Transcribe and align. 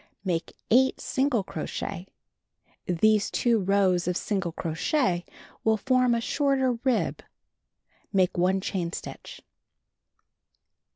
Make 0.25 0.53
8 0.71 0.99
single 0.99 1.43
crochet. 1.43 2.07
These 2.87 3.29
two 3.29 3.59
rows 3.59 4.07
of 4.07 4.17
single 4.17 4.51
crochet 4.51 5.25
will 5.63 5.77
form 5.77 6.15
a 6.15 6.21
shorter 6.21 6.75
Make 8.11 8.35
1 8.35 8.61
chain 8.61 8.91
stitch. 8.93 9.43